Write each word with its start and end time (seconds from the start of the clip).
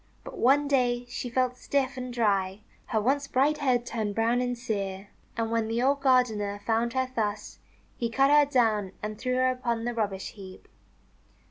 But 0.23 0.35
one 0.39 0.67
day 0.67 1.05
she 1.09 1.29
felt 1.29 1.55
stiff 1.57 1.95
and 1.95 2.11
dry. 2.11 2.61
Her 2.87 2.99
once 2.99 3.27
bright 3.27 3.59
head 3.59 3.85
turned 3.85 4.15
brown 4.15 4.41
and 4.41 4.57
sere. 4.57 5.09
And 5.37 5.51
when 5.51 5.67
the 5.67 5.83
old 5.83 6.01
gardener 6.01 6.59
found 6.65 6.93
her 6.93 7.11
thus, 7.15 7.59
he 7.97 8.09
cut 8.09 8.31
her 8.31 8.51
down 8.51 8.93
and 9.03 9.19
threw 9.19 9.35
her 9.35 9.51
upon 9.51 9.85
the 9.85 9.93
rubbish 9.93 10.31
heap. 10.31 10.67